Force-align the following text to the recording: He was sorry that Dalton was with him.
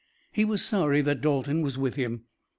He 0.31 0.45
was 0.45 0.63
sorry 0.65 1.01
that 1.03 1.21
Dalton 1.21 1.61
was 1.61 1.77
with 1.77 1.93
him. 1.93 2.23